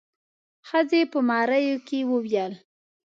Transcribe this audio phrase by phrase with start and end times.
[0.67, 2.53] ښځې په غريو کې وويل.